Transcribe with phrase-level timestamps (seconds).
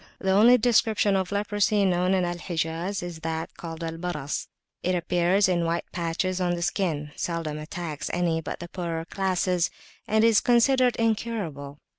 [0.17, 4.47] The only description of leprosy known in Al Hijaz is that called "Al Baras":
[4.81, 9.69] it appears in white patches on the skin, seldom attacks any but the poorer classes,
[10.07, 11.77] and is considered incurable.